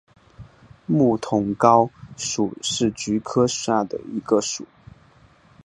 [0.87, 4.65] 木筒篙属是菊科下的一个属。